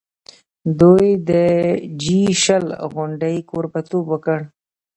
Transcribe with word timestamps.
دوی 0.79 1.07
د 1.29 1.31
جي 2.01 2.21
شل 2.43 2.65
غونډې 2.93 3.33
کوربه 3.49 3.79
توب 3.89 4.05
وکړ. 4.09 4.39